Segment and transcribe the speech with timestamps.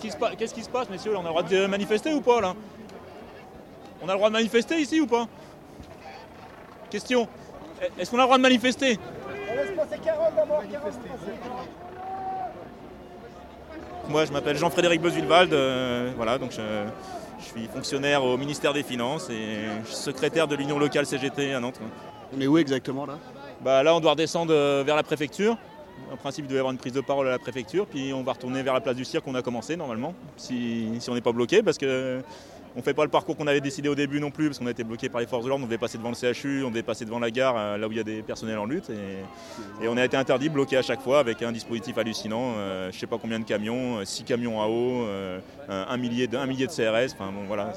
[0.00, 2.14] Qu'est-ce qui, se pa- qu'est-ce qui se passe, messieurs On a le droit de manifester
[2.14, 2.54] ou pas, là?
[4.00, 5.26] On a le droit de manifester ici ou pas?
[6.88, 7.26] Question.
[7.98, 8.96] Est-ce qu'on a le droit de manifester?
[14.08, 15.52] Moi, je m'appelle Jean-Frédéric Bezuilwald.
[15.52, 16.62] euh, voilà, donc je,
[17.40, 21.52] je suis fonctionnaire au ministère des Finances et je suis secrétaire de l'Union locale CGT
[21.54, 21.80] à Nantes.
[22.36, 23.18] On est où exactement là?
[23.60, 25.56] Bah, là, on doit redescendre euh, vers la préfecture.
[26.12, 28.22] En principe, il doit y avoir une prise de parole à la préfecture, puis on
[28.22, 31.32] va retourner vers la place du cirque qu'on a commencé normalement, si, on n'est pas
[31.32, 32.22] bloqué, parce que
[32.76, 34.70] on fait pas le parcours qu'on avait décidé au début non plus, parce qu'on a
[34.70, 35.64] été bloqué par les forces de l'ordre.
[35.64, 37.90] On devait passer devant le CHU, on devait passer devant la gare, euh, là où
[37.90, 41.00] il y a des personnels en lutte, et, on a été interdit, bloqué à chaque
[41.00, 42.54] fois avec un dispositif hallucinant.
[42.56, 46.38] euh, je sais pas combien de camions, 6 camions à eau, euh, un, millier de,
[46.46, 47.14] millier de CRS.
[47.14, 47.72] Enfin bon, voilà.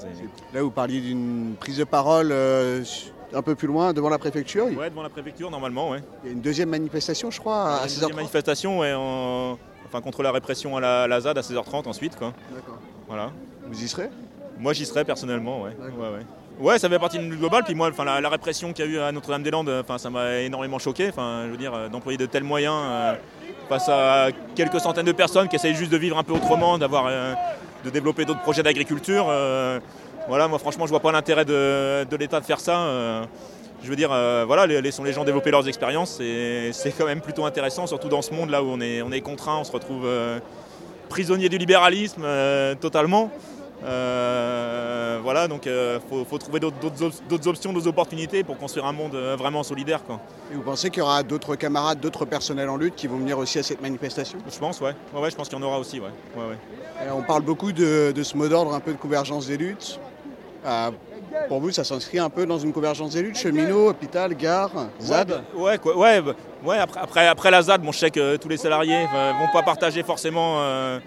[0.54, 2.84] Là, vous parliez d'une prise de parole euh,
[3.34, 4.66] un peu plus loin, devant la préfecture.
[4.70, 6.00] Il Ouais, devant la préfecture normalement, ouais.
[6.26, 8.16] y a une deuxième manifestation, je crois, à Une deuxième 16h30.
[8.16, 9.58] manifestation ouais, en-
[9.88, 12.16] enfin, contre la répression à la, la ZAD à 16h30 ensuite.
[12.18, 12.34] Quoi.
[12.54, 12.78] D'accord.
[13.08, 13.32] Voilà.
[13.68, 14.10] Vous y serez?
[14.60, 15.62] Moi j'y serais personnellement.
[15.64, 15.72] Ouais.
[15.80, 16.26] Ouais, ouais.
[16.60, 17.64] Ouais, ça fait partie d'une lutte globale.
[17.64, 20.40] Puis moi, enfin, la, la répression qu'il y a eu à Notre-Dame-des-Landes, enfin, ça m'a
[20.42, 21.10] énormément choqué.
[21.10, 23.14] Enfin, je veux dire, euh, d'employer de tels moyens euh,
[23.70, 27.06] face à quelques centaines de personnes qui essayent juste de vivre un peu autrement, d'avoir,
[27.08, 27.34] euh,
[27.84, 29.26] de développer d'autres projets d'agriculture.
[29.30, 29.80] euh,
[30.28, 32.78] voilà, moi franchement, je vois pas l'intérêt de, de l'État de faire ça.
[32.80, 33.24] euh,
[33.84, 36.20] je veux dire, euh, voilà, laissons les gens développer leurs expériences.
[36.22, 39.12] et C'est quand même plutôt intéressant, surtout dans ce monde là où on est, on
[39.12, 40.40] est contraint, on se retrouve euh,
[41.10, 42.24] prisonnier du libéralisme
[42.80, 43.32] totalement.
[45.24, 48.86] Voilà, donc il faut, faut trouver d'autres- d'autres op- d'autres options, d'autres opportunités pour construire
[48.86, 50.04] un monde vraiment solidaire.
[50.04, 50.20] Quoi.
[50.52, 53.38] Et vous pensez qu'il y aura d'autres camarades, d'autres personnels en lutte qui vont venir
[53.40, 54.38] aussi à cette manifestation?
[54.52, 54.94] Je pense, ouais.
[55.14, 56.08] Ouais, ouais, je pense qu'il y en aura aussi, ouais.
[56.36, 57.12] ouais, ouais.
[57.16, 60.00] On parle beaucoup de, de ce mot d'ordre, un peu de convergence des luttes.
[61.48, 65.78] Pour vous, ça s'inscrit un peu dans une convergence luttes Cheminots, hôpital, gare, ZAD Ouais,
[65.78, 66.34] quoi, ouais, bah,
[66.64, 69.64] ouais après, après, la ZAD, bon, je sais que tous les salariés ne vont pas
[69.64, 71.00] partager forcément euh,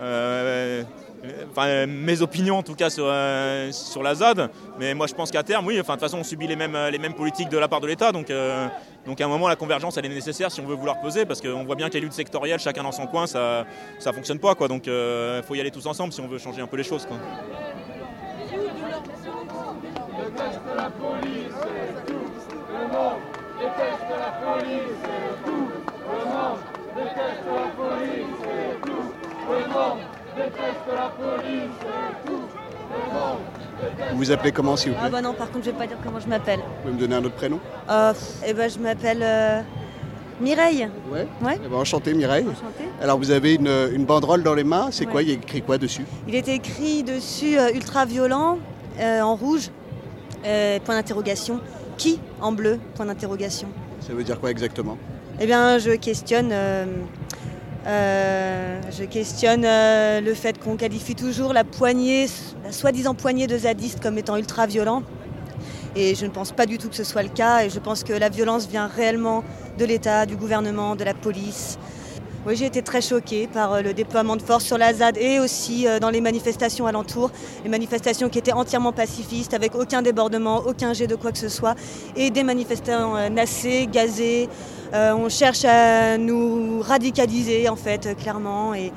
[0.00, 5.30] euh, mes opinions en tout cas sur, euh, sur la ZAD, mais moi je pense
[5.30, 7.80] qu'à terme, oui, enfin, de toute façon on subit les mêmes, politiques de la part
[7.80, 8.70] de l'État, donc, à
[9.06, 11.76] un moment la convergence elle est nécessaire si on veut vouloir peser, parce qu'on voit
[11.76, 13.66] bien que les luttes sectorielles, chacun dans son coin, ça
[14.06, 16.62] ne fonctionne pas, quoi, donc il faut y aller tous ensemble si on veut changer
[16.62, 17.06] un peu les choses.
[34.12, 35.86] Vous vous appelez comment, s'il vous Ah plaît bah non, par contre, je vais pas
[35.86, 36.58] dire comment je m'appelle.
[36.60, 37.58] Vous pouvez me donner un autre prénom
[37.88, 38.12] Euh,
[38.46, 39.60] eh ben, je m'appelle euh,
[40.40, 40.88] Mireille.
[41.10, 41.26] Ouais.
[41.42, 41.58] Ouais.
[41.64, 42.44] Eh ben, enchanté, Mireille.
[42.44, 42.84] Enchantée.
[43.00, 44.88] Alors, vous avez une, une banderole dans les mains.
[44.90, 45.22] C'est quoi.
[45.22, 48.58] Il y a écrit quoi dessus Il était écrit dessus euh, ultra violent
[49.00, 49.70] euh, en rouge,
[50.42, 51.60] point d'interrogation.
[51.96, 53.68] Qui en bleu, point d'interrogation.
[54.00, 54.96] Ça veut dire quoi exactement
[55.38, 56.50] Eh bien, je questionne,
[57.86, 62.26] euh, je questionne euh, le fait qu'on qualifie toujours la poignée,
[62.62, 65.02] la soi-disant poignée de zadistes comme étant ultra violent.
[65.96, 67.64] Et je ne pense pas du tout que ce soit le cas.
[67.64, 69.42] Et je pense que la violence vient réellement
[69.78, 71.78] de l'État, du gouvernement, de la police.
[72.46, 75.40] Oui, j'ai été très choquée par euh, le déploiement de force sur la ZAD et
[75.40, 77.30] aussi dans les manifestations alentours.
[77.64, 81.48] Les manifestations qui étaient entièrement pacifistes, avec aucun débordement, aucun jet de quoi que ce
[81.48, 81.74] soit.
[82.14, 84.48] Et des manifestants nassés, gazés.
[84.92, 88.74] Euh, on cherche à nous radicaliser, en fait, euh, clairement.
[88.74, 88.92] Et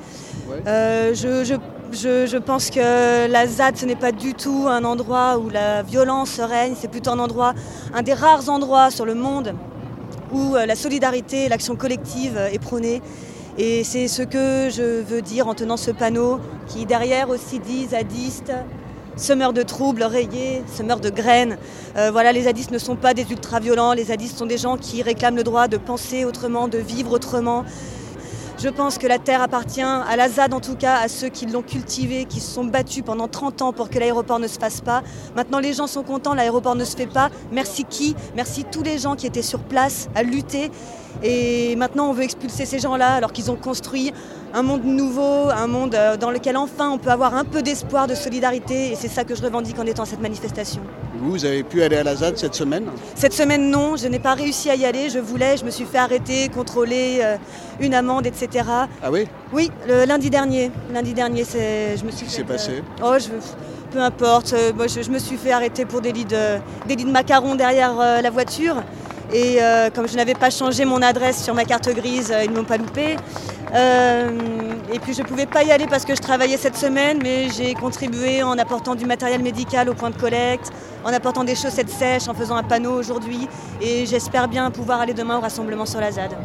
[0.66, 1.54] euh, je, je-
[1.92, 5.82] je- je pense que la ZAD, ce n'est pas du tout un endroit où la
[5.82, 6.74] violence règne.
[6.80, 7.54] C'est plutôt un endroit,
[7.94, 9.54] un des rares endroits sur le monde
[10.32, 13.00] où la solidarité l'action collective est prônée.
[13.56, 17.86] Et c'est ce que je veux dire en tenant ce panneau qui derrière aussi dit
[17.86, 18.52] zadistes,
[19.16, 21.56] semeurs de troubles, rayés, semeurs de graines.
[21.96, 25.02] Euh, voilà, les zadistes ne sont pas des ultra-violents, les zadistes sont des gens qui
[25.02, 27.64] réclament le droit de penser autrement, de vivre autrement.
[28.56, 31.46] Je pense que la terre appartient à la ZAD en tout cas, à ceux qui
[31.46, 34.80] l'ont cultivée, qui se sont battus pendant 30 ans pour que l'aéroport ne se fasse
[34.80, 35.02] pas.
[35.34, 37.30] Maintenant les gens sont contents, l'aéroport ne se fait pas.
[37.50, 38.14] Merci qui?
[38.36, 40.70] Merci tous les gens qui étaient sur place à lutter.
[41.22, 44.12] Et maintenant on veut expulser ces gens-là alors qu'ils ont construit
[44.54, 48.06] un monde nouveau, un monde euh, dans lequel enfin on peut avoir un peu d'espoir,
[48.06, 48.92] de solidarité.
[48.92, 50.80] Et c'est ça que je revendique en étant à cette manifestation.
[51.20, 54.34] Vous, avez pu aller à la ZAD cette semaine Cette semaine, non, je n'ai pas
[54.34, 55.08] réussi à y aller.
[55.10, 57.36] Je voulais, je me suis fait arrêter, contrôler, euh,
[57.80, 58.64] une amende, etc.
[59.02, 59.26] Ah oui?
[59.52, 60.70] Oui, le lundi dernier.
[60.92, 62.72] Lundi dernier, c'est, je me suis Qu'est-ce qui s'est passé?
[62.72, 63.28] euh, Oh, je,
[63.92, 64.52] peu importe.
[64.54, 67.10] euh, moi, je, je me suis fait arrêter pour des lits de, des lits de
[67.12, 68.82] macarons derrière la voiture.
[69.32, 69.58] Et
[69.94, 72.76] comme je n'avais pas changé mon adresse sur ma carte grise, ils ne m'ont pas
[72.76, 73.16] loupé.
[73.74, 74.30] Euh,
[74.92, 77.48] et puis je ne pouvais pas y aller parce que je travaillais cette semaine, mais
[77.50, 80.70] j'ai contribué en apportant du matériel médical au point de collecte,
[81.04, 83.48] en apportant des chaussettes sèches, en faisant un panneau aujourd'hui.
[83.80, 86.36] Et j'espère bien pouvoir aller demain au rassemblement sur la ZAD.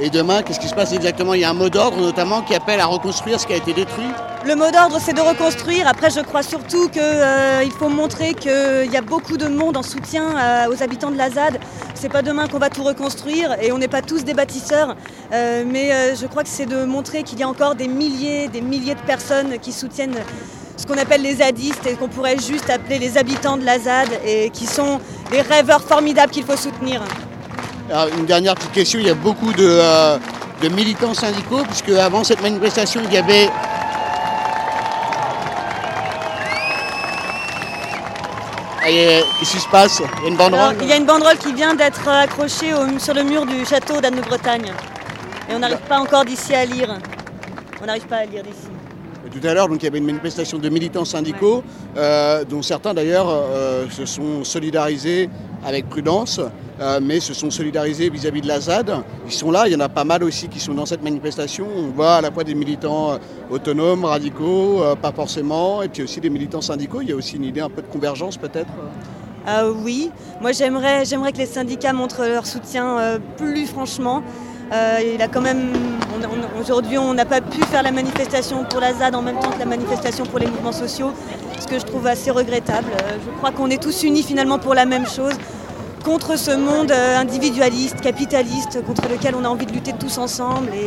[0.00, 1.34] Et demain, qu'est-ce qui se passe exactement?
[1.34, 3.72] Il y a un mot d'ordre notamment qui appelle à reconstruire ce qui a été
[3.72, 4.08] détruit?
[4.44, 5.86] Le mot d'ordre, c'est de reconstruire.
[5.86, 9.84] Après, je crois surtout qu'il euh, faut montrer qu'il y a beaucoup de monde en
[9.84, 11.60] soutien euh, aux habitants de la ZAD.
[11.94, 14.96] C'est pas demain qu'on va tout reconstruire et on n'est pas tous des bâtisseurs.
[15.32, 18.60] Euh, mais je crois que c'est de montrer qu'il y a encore des milliers, des
[18.60, 20.18] milliers de personnes qui soutiennent
[20.76, 24.08] ce qu'on appelle les zadistes et qu'on pourrait juste appeler les habitants de la ZAD
[24.26, 24.98] et qui sont
[25.30, 27.00] des rêveurs formidables qu'il faut soutenir.
[27.90, 30.18] Alors, une dernière petite question, il y a beaucoup de, euh,
[30.62, 33.48] de militants syndicaux, puisque avant cette manifestation, il y avait...
[38.86, 40.00] Ah, il y a- Qu'est-ce qui se passe?
[40.18, 42.74] Il y a une Alors, banderole il y a une banderole qui vient d'être accrochée
[42.74, 44.72] au- sur le mur du château d'Anne-de-Bretagne.
[45.48, 46.98] Et on n'arrive pas encore d'ici à lire.
[47.82, 48.68] On n'arrive pas à lire d'ici.
[49.40, 51.64] Tout à l'heure, donc, il y avait une manifestation de militants syndicaux,
[51.96, 55.28] euh, dont certains d'ailleurs euh, se sont solidarisés
[55.66, 56.40] avec prudence,
[56.80, 58.92] euh, mais se sont solidarisés vis-à-vis de la ZAD.
[59.26, 61.66] Ils sont là, il y en a pas mal aussi qui sont dans cette manifestation.
[61.76, 63.18] On voit à la fois des militants euh,
[63.50, 67.00] autonomes, radicaux, euh, pas forcément, et puis aussi des militants syndicaux.
[67.00, 68.70] Il y a aussi une idée un peu de convergence peut-être.
[69.84, 70.10] Oui,
[70.40, 74.22] moi j'aimerais, j'aimerais que les syndicats montrent leur soutien plus franchement.
[74.72, 75.70] Il a quand même,
[76.58, 79.58] aujourd'hui on n'a pas pu faire la manifestation pour la ZAD en même temps que
[79.58, 81.12] la manifestation pour les mouvements sociaux,
[81.60, 82.86] ce que je trouve assez regrettable.
[83.22, 85.34] Je crois qu'on est tous unis finalement pour la même chose,
[86.04, 90.68] contre ce monde euh, individualiste, capitaliste, contre lequel on a envie de lutter tous ensemble.
[90.74, 90.86] Et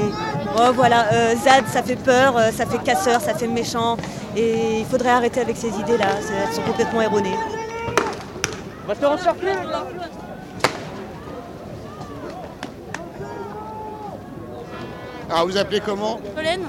[0.58, 3.98] oh, voilà, euh, ZAD ça fait peur, euh, ça fait casseur, ça fait méchant,
[4.36, 6.06] et il faudrait arrêter avec ces idées-là,
[6.48, 7.36] elles sont complètement erronées.
[15.30, 16.62] Alors vous appelez comment Pauline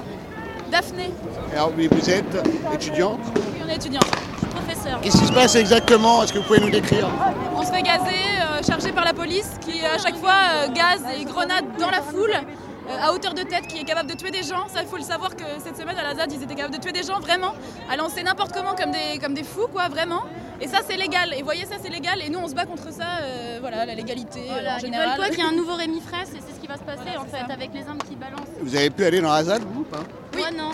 [0.69, 1.11] Daphné
[1.53, 2.25] Alors oui, vous êtes
[2.73, 3.19] étudiante.
[3.35, 4.01] Oui, on est étudiant.
[4.01, 5.01] Je suis professeur.
[5.01, 6.23] Qu'est-ce qui se passe exactement?
[6.23, 7.07] Est-ce que vous pouvez nous décrire?
[7.07, 7.48] On se
[7.79, 11.65] fait gazer, euh, chargé par la police qui à chaque fois euh, gaze et grenade
[11.77, 12.33] dans la foule.
[12.33, 14.67] euh, à hauteur de tête, qui est capable de tuer des gens.
[14.67, 16.81] Ça, il faut le savoir que cette semaine à la ZAD, ils étaient capables de
[16.81, 17.53] tuer des gens, vraiment,
[17.87, 20.23] à lancer n'importe comment comme des, comme des fous, quoi, vraiment.
[20.59, 21.31] Et ça, c'est légal.
[21.35, 22.19] Et vous voyez, ça, c'est légal.
[22.23, 25.07] Et nous, on se bat contre ça, euh, voilà, la légalité Voilà, en ils général.
[25.09, 26.83] veulent quoi qu'il y ait un nouveau Rémi Fraisse et c'est ce qui va se
[26.83, 28.49] passer en fait avec les armes qui balancent.
[28.59, 29.99] Vous avez pu aller dans la ZAD, vous ou pas?
[30.33, 30.39] Oui.
[30.39, 30.71] Moi non.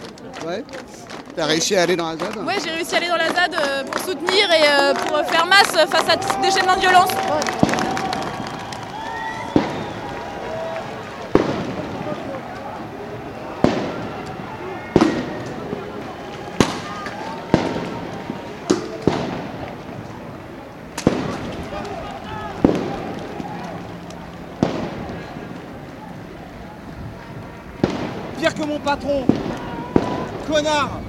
[0.47, 0.63] Ouais.
[1.35, 3.55] T'as réussi à aller dans la ZAD Ouais, j'ai réussi à aller dans la ZAD
[3.55, 7.09] euh, pour soutenir et euh, pour faire masse face à ce déchaînement de violence.
[28.39, 29.25] Pire que mon patron
[30.47, 31.01] Connard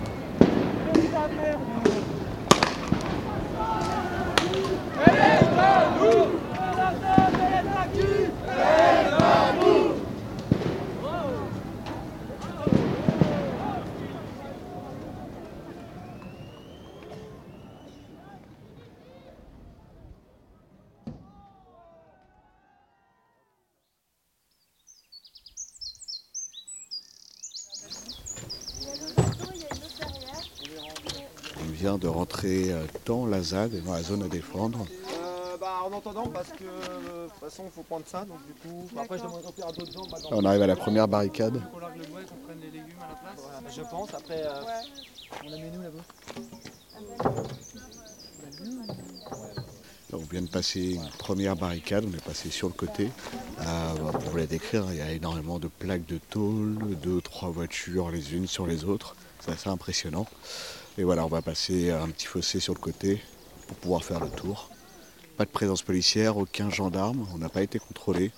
[31.58, 34.86] On vient de rentrer euh, dans la ZAD, dans la zone à défendre.
[35.22, 38.38] Euh, bah, en entendant, parce que euh, de toute façon, il faut prendre ça, donc
[38.46, 40.06] du coup, après, je demanderai à d'autres gens.
[40.10, 41.60] bah, On arrive à la première barricade.
[41.72, 43.46] qu'on largue le bois et qu'on prenne les légumes à la place.
[43.62, 44.62] Bah, je pense, après, euh,
[45.44, 46.02] on la met nous là-bas.
[50.12, 53.10] On vient de passer une première barricade, on est passé sur le côté.
[53.60, 57.20] Euh, bah, pour vous la décrire, il y a énormément de plaques de tôle, deux,
[57.20, 59.14] trois voitures les unes sur les autres.
[59.40, 60.26] C'est assez impressionnant.
[60.98, 63.22] Et voilà, on va passer un petit fossé sur le côté
[63.66, 64.70] pour pouvoir faire le tour.
[65.36, 68.32] Pas de présence policière, aucun gendarme, on n'a pas été contrôlé.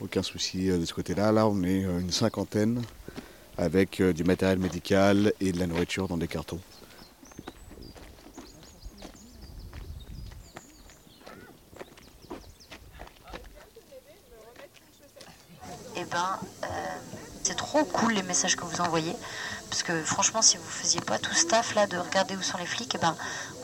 [0.00, 1.32] Aucun souci euh, de ce côté-là.
[1.32, 2.82] Là, on est euh, une cinquantaine
[3.56, 6.60] avec euh, du matériel médical et de la nourriture dans des cartons.
[15.96, 16.66] Eh ben, euh,
[17.42, 19.14] c'est trop les messages que vous envoyez.
[19.70, 22.58] Parce que franchement, si vous faisiez pas tout ce taf là de regarder où sont
[22.58, 23.14] les flics, eh ben,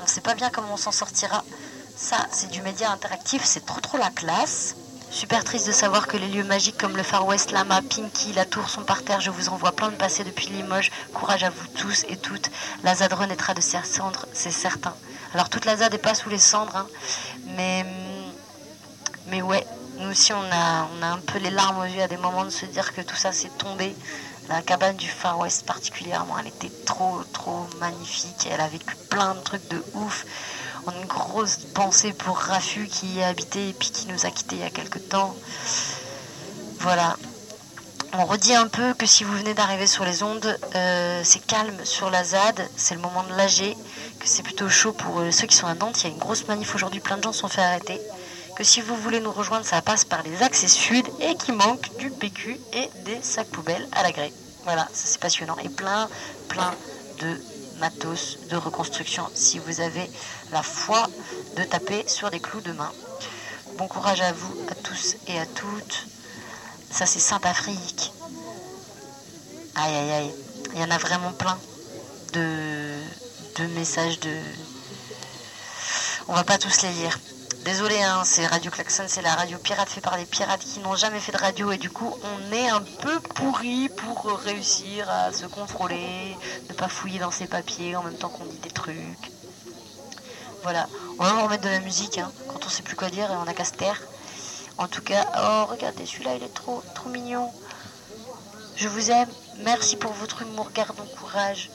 [0.00, 1.44] on ne sait pas bien comment on s'en sortira.
[1.96, 4.76] Ça, c'est du média interactif, c'est trop trop la classe.
[5.10, 8.44] Super triste de savoir que les lieux magiques comme le Far West, Lama, Pinky, la
[8.44, 9.20] Tour sont par terre.
[9.20, 10.90] Je vous envoie plein de passés depuis Limoges.
[11.12, 12.50] Courage à vous tous et toutes.
[12.82, 14.94] La ZAD renaîtra de ses cendres, c'est certain.
[15.32, 16.86] Alors toute la ZAD n'est pas sous les cendres, hein,
[17.56, 18.14] mais hum,
[20.14, 22.50] aussi, on a, on a un peu les larmes aux yeux à des moments de
[22.50, 23.94] se dire que tout ça s'est tombé.
[24.48, 28.46] La cabane du Far West particulièrement, elle était trop, trop magnifique.
[28.50, 30.26] Elle a vécu plein de trucs de ouf.
[30.86, 34.26] On a une grosse pensée pour Rafu qui y a habité et puis qui nous
[34.26, 35.34] a quittés il y a quelques temps.
[36.80, 37.16] Voilà.
[38.12, 41.84] On redit un peu que si vous venez d'arriver sur les ondes, euh, c'est calme
[41.84, 43.74] sur la ZAD, c'est le moment de l'AG,
[44.20, 46.00] que c'est plutôt chaud pour euh, ceux qui sont à Nantes.
[46.02, 48.00] Il y a une grosse manif aujourd'hui, plein de gens se sont fait arrêter.
[48.56, 51.96] Que si vous voulez nous rejoindre, ça passe par les accès sud et qu'il manque
[51.96, 54.32] du PQ et des sacs poubelles à la grée.
[54.62, 55.56] Voilà, ça c'est passionnant.
[55.64, 56.08] Et plein,
[56.48, 56.72] plein
[57.20, 57.40] de
[57.80, 60.08] matos de reconstruction si vous avez
[60.52, 61.08] la foi
[61.56, 62.92] de taper sur des clous de main.
[63.76, 66.06] Bon courage à vous, à tous et à toutes.
[66.92, 68.12] Ça, c'est Sainte-Afrique.
[69.74, 70.34] Aïe, aïe, aïe.
[70.74, 71.58] Il y en a vraiment plein
[72.34, 72.94] de,
[73.56, 74.32] de messages de.
[76.28, 77.18] On va pas tous les lire.
[77.64, 80.96] Désolé, hein, c'est Radio Klaxon, c'est la radio pirate fait par des pirates qui n'ont
[80.96, 85.32] jamais fait de radio et du coup on est un peu pourri pour réussir à
[85.32, 86.36] se contrôler,
[86.68, 89.30] ne pas fouiller dans ses papiers en même temps qu'on dit des trucs.
[90.62, 90.86] Voilà,
[91.18, 93.48] on va remettre de la musique hein, quand on sait plus quoi dire et on
[93.48, 93.98] a qu'à se taire.
[94.76, 97.50] En tout cas, oh regardez, celui-là il est trop, trop mignon.
[98.76, 99.30] Je vous aime,
[99.60, 101.70] merci pour votre humour, gardons courage.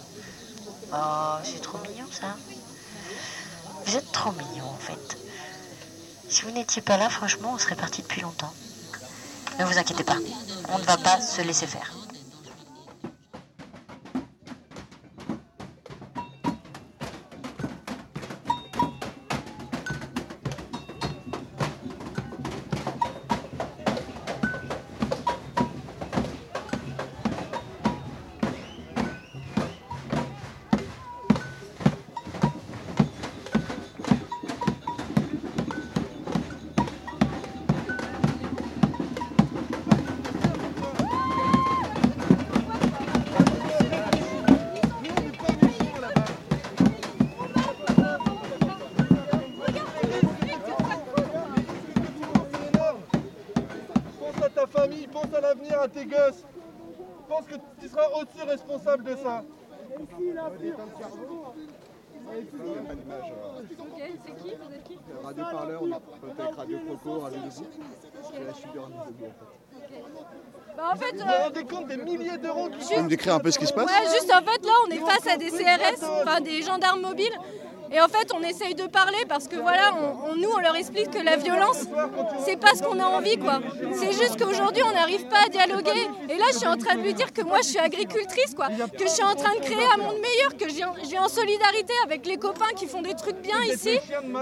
[0.94, 2.36] Oh, c'est trop mignon ça.
[3.88, 5.18] Vous êtes trop mignon en fait.
[6.30, 8.54] Si vous n'étiez pas là, franchement, on serait parti depuis longtemps.
[9.60, 10.18] Ne vous inquiétez pas,
[10.70, 11.99] on ne va pas se laisser faire.
[56.00, 56.44] Tes gosses.
[57.28, 59.44] Pense que tu seras aussi responsable de ça.
[65.24, 67.66] Radio Parleur, on est avec Radio Croco, Radio Debout.
[68.32, 70.76] C'est la suite de Radio Debout en fait.
[70.78, 73.10] Bah, en fait, Vous euh, vous rendez compte des milliers d'euros qui Tu peux me
[73.10, 75.28] décrire un peu ce qui se passe Ouais, juste en fait, là, on est face
[75.28, 77.34] à des CRS, enfin des gendarmes mobiles.
[77.92, 79.92] Et en fait, on essaye de parler parce que voilà,
[80.38, 81.86] nous, on leur explique que la violence,
[82.46, 83.60] c'est pas ce qu'on a envie, quoi.
[83.94, 86.08] C'est juste qu'aujourd'hui, on n'arrive pas à dialoguer.
[86.30, 88.68] Et là, je suis en train de lui dire que moi, je suis agricultrice, quoi.
[88.68, 91.94] Que je suis en train de créer un monde meilleur, que j'ai j'ai en solidarité
[92.04, 94.00] avec les copains qui font des trucs bien ici.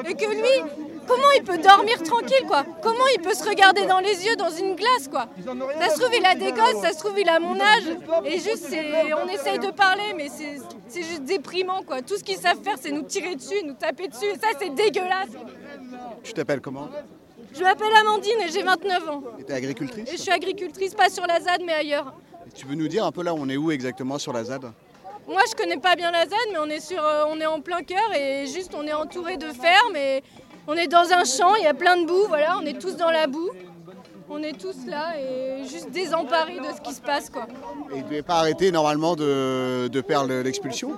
[0.07, 0.71] Et que lui,
[1.07, 2.63] comment il peut dormir tranquille, quoi?
[2.81, 5.27] Comment il peut se regarder dans les yeux dans une glace, quoi?
[5.79, 7.83] Ça se trouve, il a des gosses, ça se trouve, il a mon âge.
[8.25, 10.57] Et juste, c'est- on essaye de parler, mais c'est
[10.89, 12.01] c'est juste déprimant, quoi.
[12.01, 14.25] Tout ce qu'ils savent faire, c'est nous tirer dessus, nous taper dessus.
[14.25, 15.29] Et ça, c'est dégueulasse.
[16.23, 16.89] Tu t'appelles comment?
[17.53, 19.23] Je m'appelle Amandine et j'ai 29 ans.
[19.39, 20.07] Et t'es agricultrice?
[20.09, 22.13] Et je suis agricultrice, pas sur la ZAD, mais ailleurs.
[22.55, 24.71] Tu veux nous dire un peu là on est où exactement sur la ZAD?
[25.27, 27.59] Moi, je connais pas bien la ZAD, mais on est, sur, euh, on est en
[27.59, 30.23] plein cœur et juste, on est entouré de fermes et
[30.67, 32.95] on est dans un champ, il y a plein de boue, voilà, on est tous
[32.95, 33.49] dans la boue.
[34.29, 37.47] On est tous là et juste désemparés de ce qui se passe, quoi.
[37.93, 40.91] Et il ne devait pas arrêter normalement de, de perdre l'expulsion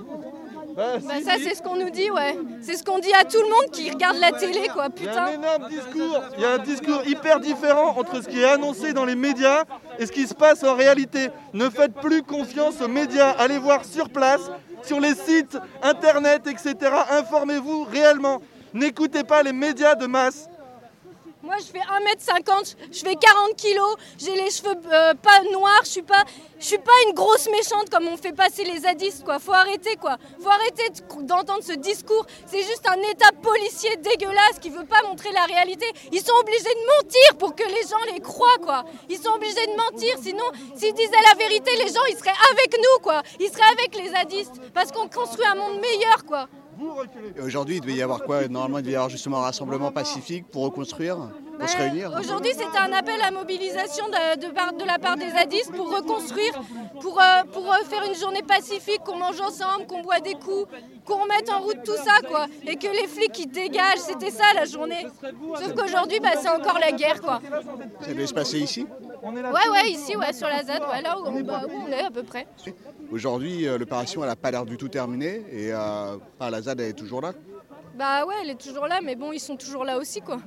[0.76, 2.36] Bah ça, c'est ce qu'on nous dit, ouais.
[2.64, 5.08] C'est ce qu'on dit à tout le monde qui regarde la télé, quoi, Il y
[5.10, 5.34] a un putain.
[5.34, 6.22] énorme discours.
[6.38, 9.64] Il y a un discours hyper différent entre ce qui est annoncé dans les médias
[10.00, 11.30] et ce qui se passe en réalité.
[11.54, 13.30] Ne faites plus confiance aux médias.
[13.38, 14.50] Allez voir sur place,
[14.82, 16.74] sur les sites internet, etc.
[17.12, 18.42] Informez-vous réellement.
[18.74, 20.48] N'écoutez pas les médias de masse.
[21.42, 25.90] Moi, je fais 1m50, je fais 40 kilos, j'ai les cheveux euh, pas noirs, je
[25.90, 26.24] suis pas,
[26.60, 29.40] je suis pas une grosse méchante comme on fait passer les zadistes, quoi.
[29.40, 30.18] Faut arrêter, quoi.
[30.44, 32.26] Faut arrêter de- d'entendre ce discours.
[32.46, 35.86] C'est juste un état policier dégueulasse qui veut pas montrer la réalité.
[36.12, 38.84] Ils sont obligés de mentir pour que les gens les croient, quoi.
[39.10, 40.46] Ils sont obligés de mentir, sinon,
[40.76, 43.24] s'ils disaient la vérité, les gens, ils seraient avec nous, quoi.
[43.40, 46.48] Ils seraient avec les zadistes, parce qu'on construit un monde meilleur, quoi.
[47.38, 48.48] Et Aujourd'hui il devait y avoir quoi?
[48.48, 51.18] Normalement il devait y avoir justement un rassemblement pacifique pour reconstruire,
[51.60, 52.12] pour se réunir.
[52.20, 55.94] Aujourd'hui, c'était un appel à mobilisation de, de par- de la part des zadistes pour
[55.94, 56.54] reconstruire,
[57.02, 60.68] pour, euh, pour euh, faire une journée pacifique, qu'on mange ensemble, qu'on boit des coups,
[61.10, 62.46] qu'on remette en route tout ça, quoi.
[62.66, 65.08] Et que les flics ils dégagent, c'était ça la journée.
[65.22, 67.42] Sauf qu'aujourd'hui, bah, c'est encore la guerre, quoi.
[68.02, 68.86] Ça devait se passer ici
[69.24, 72.04] Ouais, ouais, ici, ouais, sur la ZAD, ouais, là où on, bah, où on est
[72.04, 72.48] à peu près.
[73.12, 76.90] Aujourd'hui euh, l'opération elle n'a pas l'air du tout terminée et euh, la ZAD elle
[76.90, 77.34] est toujours là.
[77.96, 80.38] Bah ouais, elle est toujours là, mais bon, ils sont toujours là aussi, quoi.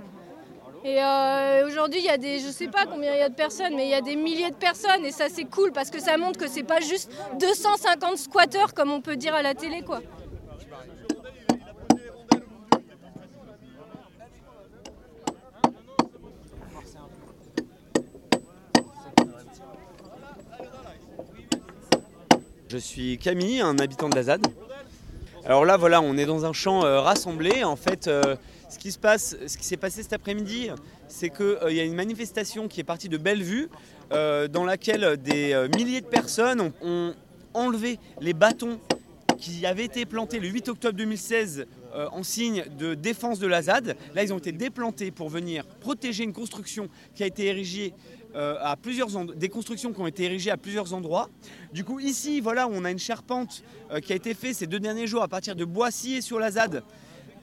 [0.85, 3.35] Et euh, aujourd'hui, il y a des, je sais pas combien il y a de
[3.35, 6.01] personnes, mais il y a des milliers de personnes et ça c'est cool parce que
[6.01, 9.83] ça montre que c'est pas juste 250 squatteurs comme on peut dire à la télé
[9.83, 10.01] quoi.
[22.73, 24.47] Je suis Camille, un habitant de la ZAD.
[25.45, 27.65] Alors là, voilà, on est dans un champ euh, rassemblé.
[27.65, 28.35] En fait, euh,
[28.71, 30.71] ce qui s'est passé cet après-midi,
[31.07, 33.69] c'est qu'il euh, y a une manifestation qui est partie de Bellevue,
[34.11, 37.15] dans laquelle des milliers de personnes ont, ont,
[37.53, 38.79] enlevé les bâtons
[39.39, 43.97] qui avaient été plantés le 8 octobre 2016 en signe de défense de la ZAD.
[44.15, 47.95] Là, ils ont été déplantés pour venir protéger une construction qui a été érigée
[48.35, 51.29] euh, à plusieurs des constructions qui ont été érigées à plusieurs endroits.
[51.75, 54.81] Du coup, ici, voilà, on a une charpente euh, qui a été faite ces deux
[54.81, 56.83] derniers jours à partir de bois sciés sur la ZAD,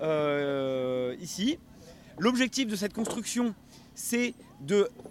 [0.02, 1.60] euh, ici.
[2.18, 3.54] L'objectif de cette construction,
[3.94, 4.34] c'est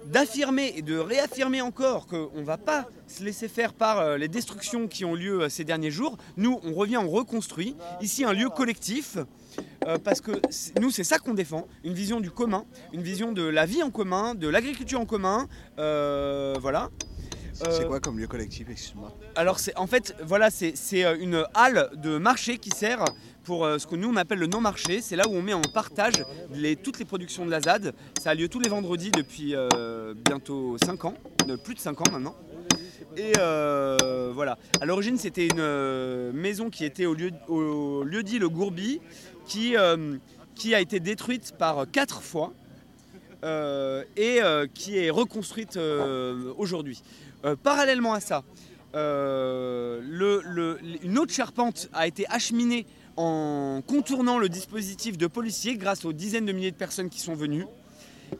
[0.05, 4.89] d'affirmer et de réaffirmer encore qu'on ne va pas se laisser faire par les destructions
[4.89, 6.19] qui ont lieu ces derniers jours.
[6.37, 7.75] Nous, on revient, on reconstruit.
[8.03, 9.17] Ici, un lieu collectif
[9.87, 10.33] euh, parce que
[10.81, 13.91] nous, c'est ça qu'on défend, une vision du commun, une vision de la vie en
[13.91, 15.47] commun, de l'agriculture en commun,
[15.79, 16.91] euh, voilà.
[17.53, 22.17] C'est quoi comme lieu collectif, excuse-moi Alors, c'est en fait, voilà, c'est une halle de
[22.17, 23.05] marché qui sert
[23.43, 25.01] pour ce que nous on appelle le non-marché.
[25.01, 27.95] C'est là où on met en partage les, toutes les productions de la ZAD.
[28.23, 29.57] Ça a lieu tous les vendredis depuis
[30.25, 31.15] bientôt 5 ans,
[31.65, 32.37] plus de 5 ans maintenant.
[33.17, 33.33] Et
[34.35, 34.59] voilà.
[34.81, 39.01] À l'origine, c'était une maison qui était au lieu, dit le Gourbi,
[39.49, 40.17] qui, euh,
[40.55, 42.53] qui a été détruite par quatre fois
[43.45, 45.79] euh, et euh, qui est reconstruite
[46.57, 47.03] aujourd'hui.
[47.63, 48.45] parallèlement à ça,
[48.95, 50.09] une
[51.19, 56.53] autre charpente a été acheminée en contournant le dispositif de policiers grâce aux dizaines de
[56.53, 57.67] milliers de personnes qui sont venues.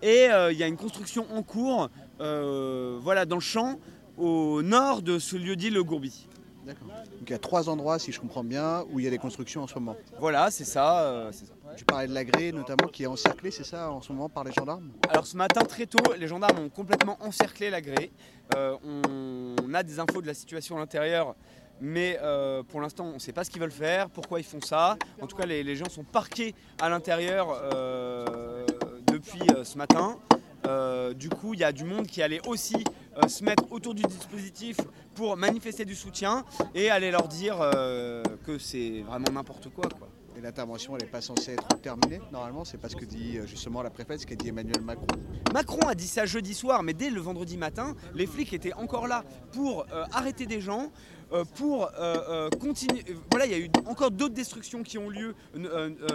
[0.03, 3.79] Et il y a une construction en cours voilà, dans le champ
[4.19, 6.29] au nord de ce lieu dit Le Gourbi.
[6.69, 6.89] D'accord.
[6.89, 9.19] Donc il y a trois endroits, si je comprends bien, où il y a des
[9.19, 9.97] constructions en ce moment.
[10.19, 11.01] Voilà, c'est ça.
[11.03, 11.33] Euh,
[11.77, 14.45] tu parlais de la grée notamment qui est encerclée, c'est ça, en ce moment par
[14.45, 14.91] les gendarmes?
[15.09, 18.11] Alors ce matin très tôt, les gendarmes ont complètement encerclé la grée.
[18.55, 21.37] Euh, on, a des infos de la situation à l'intérieur,
[21.81, 24.61] mais euh, pour l'instant on ne sait pas ce qu'ils veulent faire, pourquoi ils font
[24.61, 24.99] ça.
[25.23, 27.49] En tout cas les, gens sont parqués à l'intérieur
[29.07, 30.19] depuis ce matin.
[31.15, 32.85] du coup, il y a du monde qui allait aussi
[33.27, 34.77] se mettre autour du dispositif
[35.15, 40.09] pour manifester du soutien et aller leur dire euh, que c'est vraiment n'importe quoi, quoi.
[40.39, 43.47] Et l'intervention, elle n'est pas censée être terminée, normalement C'est pas ce que dit euh,
[43.47, 45.07] justement la préfète, ce qu'a dit Emmanuel Macron.
[45.53, 49.09] Macron a dit ça jeudi soir, mais dès le vendredi matin, les flics étaient encore
[49.09, 50.93] là pour euh, arrêter des gens,
[51.55, 51.91] pour
[52.61, 53.05] continuer.
[53.31, 55.35] Voilà, il y a eu encore d'autres destructions qui ont lieu,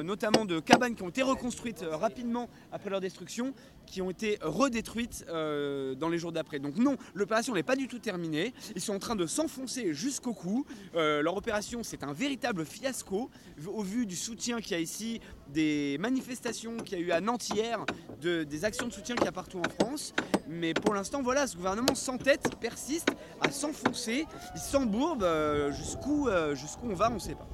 [0.04, 3.54] notamment de cabanes qui ont été reconstruites rapidement après leur destruction
[3.86, 6.60] qui ont été redétruites euh, dans les jours d'après.
[6.60, 8.54] Donc non, l'opération n'est pas du tout terminée.
[8.76, 10.66] Ils sont en train de s'enfoncer jusqu'au cou.
[10.96, 13.30] Euh, leur opération, c'est un véritable fiasco
[13.68, 17.22] au vu du soutien qu'il y a ici, des manifestations qu'il y a eu à
[17.22, 17.86] Nantes hier,
[18.22, 20.14] de, des actions de soutien qu'il y a partout en France.
[20.48, 23.10] Mais pour l'instant, voilà, ce gouvernement sans tête persiste
[23.42, 24.26] à s'enfoncer.
[24.56, 27.48] Il s'embourbe euh, jusqu'où jusqu'où on va, on ne sait pas.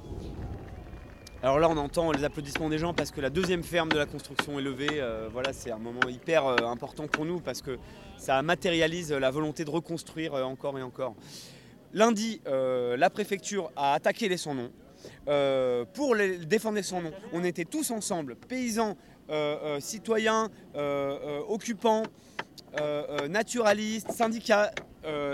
[1.42, 4.04] Alors là, on entend les applaudissements des gens parce que la deuxième ferme de la
[4.04, 5.00] construction est levée.
[5.00, 7.78] Euh, voilà, c'est un moment hyper euh, important pour nous parce que
[8.18, 11.14] ça matérialise la volonté de reconstruire euh, encore et encore.
[11.94, 14.70] Lundi, la préfecture a attaqué les sans noms.
[15.94, 18.96] pour les, défendre son nom, on était tous ensemble, paysans,
[19.80, 20.50] citoyens,
[21.48, 22.04] occupants,
[23.28, 24.12] naturalistes,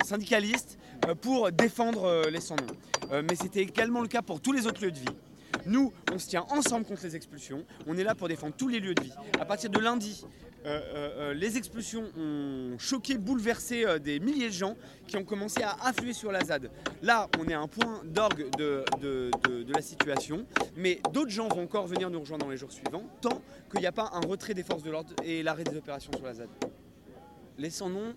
[0.04, 0.78] syndicalistes,
[1.20, 3.20] pour défendre les sans noms.
[3.28, 5.16] mais c'était également le cas pour tous les autres lieux de vie.
[5.64, 7.64] Nous, on se tient ensemble contre les expulsions.
[7.86, 9.12] On est là pour défendre tous les lieux de vie.
[9.40, 10.24] À partir de lundi,
[10.66, 14.76] euh, euh, euh, les expulsions ont choqué, bouleversé des milliers de gens
[15.06, 16.70] qui ont commencé à affluer sur la ZAD.
[17.02, 18.84] Là, on est à un point d'orgue de,
[19.72, 23.40] la situation, mais d'autres gens vont encore venir nous rejoindre dans les jours suivants, tant
[23.70, 26.24] qu'il n'y a pas un retrait des forces de l'ordre et l'arrêt des opérations sur
[26.24, 26.48] la ZAD.
[27.58, 28.14] Les sans-noms,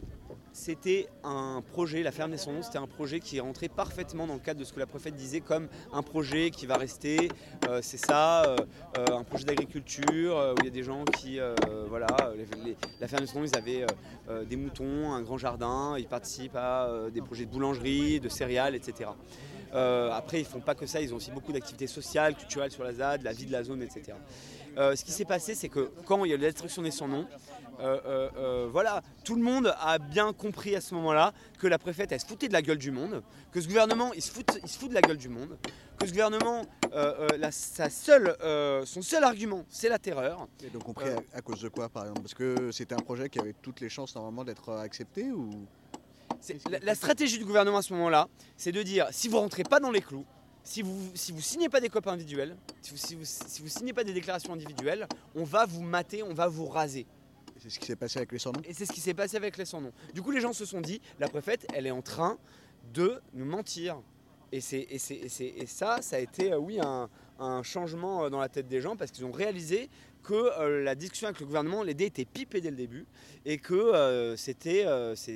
[0.53, 4.33] c'était un projet, la ferme des sans-noms, c'était un projet qui est rentré parfaitement dans
[4.33, 7.29] le cadre de ce que la préfète disait comme un projet qui va rester,
[7.67, 8.57] euh, c'est ça, euh,
[8.97, 11.39] euh, un projet d'agriculture où il y a des gens qui,
[11.87, 12.07] voilà,
[12.99, 13.85] la ferme des sans-noms, ils avaient
[14.45, 19.09] des moutons, un grand jardin, ils participent à des projets de boulangerie, de céréales, etc.
[19.73, 22.93] après, ils font pas que ça, ils ont aussi beaucoup d'activités sociales, culturelles sur la
[22.93, 24.17] ZAD, la vie de la zone, etc.
[24.75, 27.27] ce qui s'est passé, c'est que quand il y a eu la destruction des sans-noms,
[27.79, 31.77] Euh, euh, euh, voilà, tout le monde a bien compris à ce moment-là que la
[31.77, 34.45] préfète, elle se foutait de la gueule du monde, que ce gouvernement, il se fout,
[34.61, 35.57] il se fout de la gueule du monde,
[35.97, 36.63] que ce gouvernement,
[36.93, 38.35] euh, la- sa seule,
[38.85, 40.47] son seul argument, c'est la terreur.
[40.63, 42.21] Et donc compris à, à cause de quoi par exemple?
[42.21, 45.49] Parce que c'était un projet qui avait toutes les chances normalement d'être accepté ou?
[46.81, 49.91] La stratégie du gouvernement à ce moment-là, c'est de dire si vous rentrez pas dans
[49.91, 50.25] les clous,
[50.63, 53.67] si vous si vous signez pas des copains individuels, si vous, si vous, si vous
[53.67, 57.05] signez pas des déclarations individuelles, on va vous mater, on va vous raser.
[57.59, 59.57] C'est ce qui s'est passé avec les sans Et c'est ce qui s'est passé avec
[59.57, 59.91] les sans-noms.
[60.13, 62.37] Du coup, les gens se sont dit, la préfète, elle est en train
[62.93, 64.01] de nous mentir.
[64.51, 64.87] Et, c'est,
[65.67, 67.09] ça, ça a été, euh, oui, un,
[67.63, 69.89] changement euh, dans la tête des gens parce qu'ils ont réalisé
[70.23, 73.05] que euh, la discussion avec le gouvernement, les dés étaient pipés dès le début
[73.45, 74.85] et que c'était,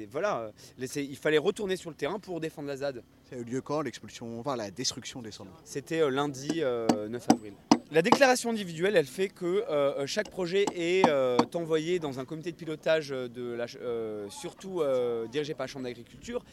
[0.10, 3.04] voilà, il fallait retourner sur le terrain pour défendre la ZAD.
[3.34, 7.26] A eu lieu quand l'expulsion, enfin la destruction des sans C'était euh, lundi euh, 9
[7.32, 7.54] avril.
[7.92, 12.52] La déclaration individuelle, elle fait que euh, chaque projet est euh, envoyé dans un comité
[12.52, 16.44] de pilotage de la, euh, surtout euh, dirigé par la Chambre d'agriculture,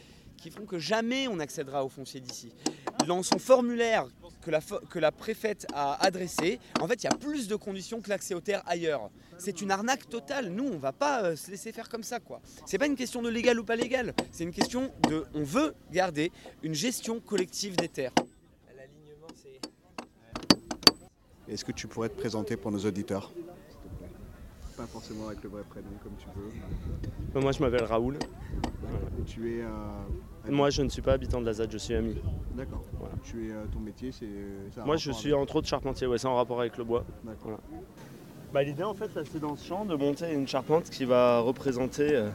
[0.41, 2.51] qui font que jamais on accédera au foncier d'ici.
[3.07, 4.07] Dans son formulaire
[4.41, 8.01] que la, que la préfète a adressé, en fait, il y a plus de conditions
[8.01, 9.11] que l'accès aux terres ailleurs.
[9.37, 10.49] C'est une arnaque totale.
[10.49, 12.41] Nous, on va pas euh, se laisser faire comme ça, quoi.
[12.65, 14.13] C'est pas une question de légal ou pas légal.
[14.31, 16.31] C'est une question de, on veut garder
[16.63, 18.13] une gestion collective des terres.
[21.47, 23.31] Est-ce que tu pourrais te présenter pour nos auditeurs?
[24.81, 26.49] Pas forcément avec le vrai prénom comme tu veux.
[27.35, 28.17] Bah, Moi, je m'appelle Raoul.
[29.19, 29.61] Et tu es.
[29.61, 29.67] euh,
[30.49, 32.15] Moi, je ne suis pas habitant de la ZAD, je suis ami.
[32.55, 32.83] D'accord.
[33.23, 34.25] Tu es euh, ton métier, c'est.
[34.83, 37.05] Moi, je suis avec- entre autres charpentier, ouais, c'est en rapport avec le bois.
[37.23, 37.59] D'accord.
[37.69, 37.83] Voilà.
[38.53, 41.39] Bah, L'idée, en fait, là, c'est dans ce champ de monter une charpente qui va
[41.41, 42.29] représenter euh,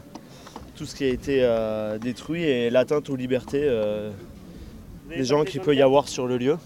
[0.77, 4.13] tout ce qui a été euh, détruit et l'atteinte aux libertés euh,
[5.09, 6.57] des gens qu'il peut y avoir sur le lieu.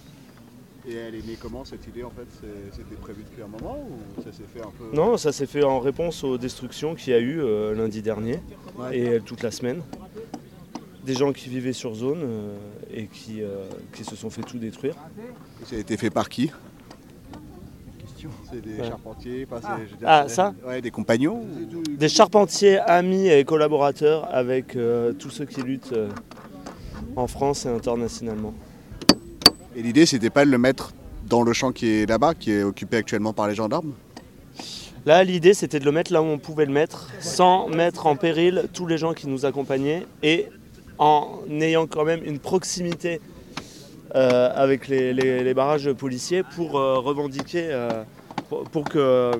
[0.88, 2.26] Et elle est née comment cette idée en fait?
[2.72, 4.96] C'était prévu depuis un moment ou ça s'est fait un peu?
[4.96, 8.40] Non, ça s'est fait en réponse aux destructions qu'il y a eu euh, lundi dernier
[8.78, 8.96] Ouais.
[8.98, 9.82] et euh, toute la semaine.
[11.04, 12.56] Des gens qui vivaient sur zone euh,
[12.92, 14.94] et qui, euh, qui se sont fait tout détruire.
[15.62, 16.50] Et Ça a été fait par qui?
[18.50, 18.88] C'est des Ouais.
[18.88, 22.78] charpentiers, enfin, c'est- je veux dire, Ah, c'est- ça Ouais, des compagnons ou- Des charpentiers,
[22.80, 26.08] amis et collaborateurs avec euh, tous ceux qui luttent euh,
[27.16, 28.52] en France et internationalement.
[29.76, 30.92] Et l'idée c'était pas de le mettre
[31.28, 33.92] dans le champ qui est là-bas, qui est occupé actuellement par les gendarmes?
[35.06, 38.16] Là, l'idée, c'était de le mettre là où on pouvait le mettre, sans mettre en
[38.16, 40.48] péril tous les gens qui nous accompagnaient et
[40.98, 43.20] en ayant quand même une proximité
[44.14, 48.02] euh, avec les, barrages policiers pour euh, revendiquer, euh,
[48.72, 49.30] pour, que,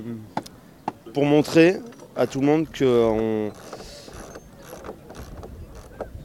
[1.13, 1.77] pour montrer
[2.17, 3.53] à tout le monde que, on-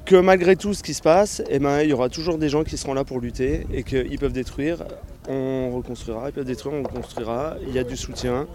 [0.06, 2.64] que malgré tout ce qui se passe, eh ben, il y aura toujours des gens
[2.64, 4.84] qui seront là pour lutter et qu'ils peuvent détruire,
[5.28, 8.46] on reconstruira, ils peuvent détruire, on reconstruira, il y a du soutien.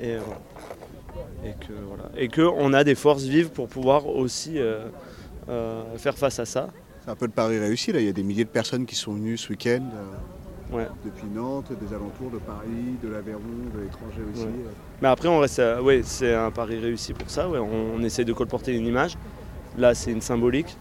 [0.00, 0.40] Et voilà.
[1.44, 2.04] Et que voilà.
[2.16, 4.86] Et que on a des forces vives pour pouvoir aussi euh,
[5.48, 6.68] euh, faire face à ça.
[7.04, 8.94] C'est un peu de pari réussi là, il y a des milliers de personnes qui
[8.94, 9.82] sont venues ce week-end.
[9.94, 10.86] euh, Ouais.
[11.04, 13.40] Depuis Nantes, des alentours de Paris, de l'Aveyron,
[13.74, 14.44] de l'étranger aussi.
[14.44, 14.70] Ouais.
[15.02, 17.48] Mais après, on reste, ouais, c'est un pari réussi pour ça.
[17.48, 19.16] On essaie de colporter une image.
[19.78, 20.76] Là, c'est une symbolique,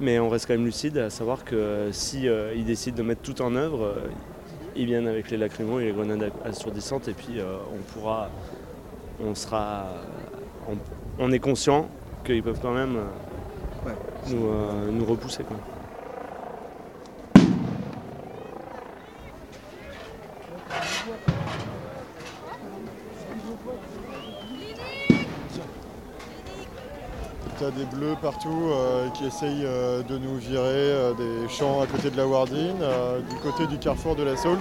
[0.00, 3.22] mais on reste quand même lucide à savoir que si euh, ils décident de mettre
[3.22, 4.08] tout en œuvre, euh,
[4.74, 8.30] ils viennent avec les lacrymos et les grenades assourdissantes, et puis euh, on pourra,
[9.22, 9.86] on sera,
[10.68, 10.76] on,
[11.18, 11.88] on est conscient
[12.24, 12.98] qu'ils peuvent quand même
[14.28, 14.48] nous,
[14.92, 15.44] nous repousser.
[15.44, 15.58] Quoi.
[27.62, 31.80] Tu as des bleus partout euh, qui essayent euh, de nous virer euh, des champs
[31.80, 32.74] à côté de la Wardine,
[33.30, 34.58] du côté du carrefour de la Sauls.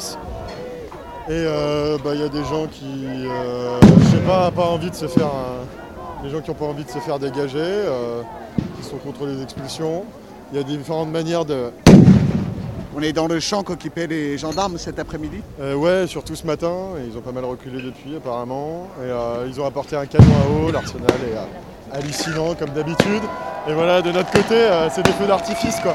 [1.27, 4.95] Et euh, bah, il y a des gens qui, je sais pas, pas envie de
[4.95, 5.31] se faire,
[6.21, 7.85] des gens qui n'ont pas envie de se faire dégager,
[8.77, 10.03] qui sont contre les expulsions.
[10.51, 11.71] Il y a différentes manières de.
[12.95, 15.41] On est dans le champ qu'occupaient les gendarmes cet après-midi?
[15.59, 18.89] Ouais, surtout ce matin, et ils ont pas mal reculé depuis apparemment.
[19.03, 19.09] Et
[19.47, 21.45] ils ont apporté un canon à eau, l'arsenal est euh,
[21.93, 23.23] hallucinant comme d'habitude.
[23.67, 25.93] Et voilà, de notre côté, euh, c'est des feux d'artifice quoi.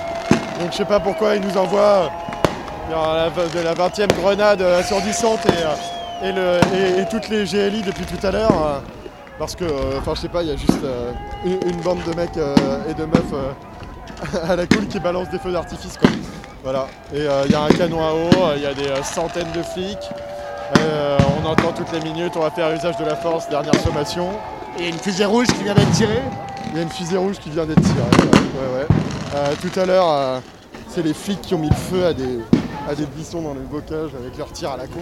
[0.61, 2.11] Donc je sais pas pourquoi ils nous envoient
[2.93, 8.31] euh, de la 20e grenade euh, assourdissante et, et, toutes les GLI depuis tout à
[8.31, 8.83] l'heure.
[9.39, 9.65] parce que,
[9.99, 10.87] enfin je sais pas, il y a juste
[11.45, 12.39] une, une bande de mecs
[12.89, 16.09] et de meufs à la cool qui balancent des feux d'artifice quoi.
[16.63, 16.87] Voilà.
[17.15, 20.11] Et il y a un canon à eau, il y a des centaines de flics.
[21.43, 24.31] On entend toutes les minutes, on va faire usage de la force, dernière sommation.
[24.79, 26.23] Il y a une fusée rouge qui vient d'être tirée
[26.71, 27.97] Il y a une fusée rouge qui vient d'être tirée.
[29.35, 30.41] Euh, tout à l'heure, euh,
[30.89, 32.41] c'est les flics qui ont mis le feu à des,
[32.89, 35.01] à des buissons dans le bocage avec leur tir à la con.